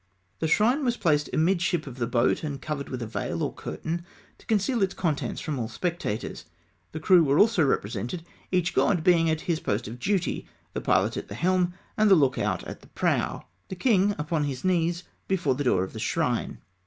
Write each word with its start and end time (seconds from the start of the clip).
The 0.39 0.47
shrine 0.47 0.83
was 0.83 0.97
placed 0.97 1.29
amidship 1.31 1.85
of 1.85 1.99
the 1.99 2.07
boat, 2.07 2.43
and 2.43 2.59
covered 2.59 2.89
with 2.89 3.03
a 3.03 3.05
veil, 3.05 3.43
or 3.43 3.53
curtain, 3.53 4.03
to 4.39 4.47
conceal 4.47 4.81
its 4.81 4.95
contents 4.95 5.39
from 5.39 5.59
all 5.59 5.67
spectators. 5.69 6.45
The 6.91 6.99
crew 6.99 7.23
were 7.23 7.37
also 7.37 7.63
represented, 7.63 8.25
each 8.51 8.73
god 8.73 9.03
being 9.03 9.29
at 9.29 9.41
his 9.41 9.59
post 9.59 9.87
of 9.87 9.99
duty, 9.99 10.47
the 10.73 10.81
pilot 10.81 11.17
at 11.17 11.27
the 11.27 11.35
helm, 11.35 11.75
the 11.97 12.15
look 12.15 12.39
out 12.39 12.63
at 12.63 12.81
the 12.81 12.87
prow, 12.87 13.45
the 13.67 13.75
king 13.75 14.15
upon 14.17 14.45
his 14.45 14.63
knees 14.65 15.03
before 15.27 15.53
the 15.53 15.65
door 15.65 15.83
of 15.83 15.93
the 15.93 15.99
shrine. 15.99 16.57